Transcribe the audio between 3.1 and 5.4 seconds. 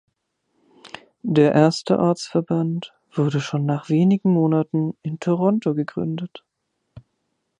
wurde schon nach wenigen Monaten in